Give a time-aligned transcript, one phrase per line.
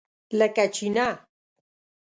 [0.39, 1.07] لکه چینۀ!